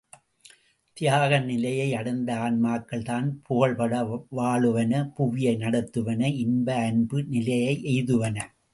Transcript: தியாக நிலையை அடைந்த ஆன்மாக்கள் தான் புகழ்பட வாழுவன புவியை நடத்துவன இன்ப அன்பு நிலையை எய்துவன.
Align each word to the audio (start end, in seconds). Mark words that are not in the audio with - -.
தியாக 0.97 1.39
நிலையை 1.39 1.85
அடைந்த 1.93 2.29
ஆன்மாக்கள் 2.37 3.05
தான் 3.05 3.27
புகழ்பட 3.45 3.93
வாழுவன 4.31 5.03
புவியை 5.15 5.55
நடத்துவன 5.57 6.21
இன்ப 6.45 6.67
அன்பு 6.89 7.19
நிலையை 7.27 7.73
எய்துவன. 7.93 8.37